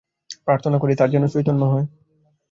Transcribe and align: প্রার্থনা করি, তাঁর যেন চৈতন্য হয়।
প্রার্থনা 0.47 0.77
করি, 0.79 0.93
তাঁর 0.95 1.09
যেন 1.13 1.23
চৈতন্য 1.27 1.61
হয়। 1.71 1.85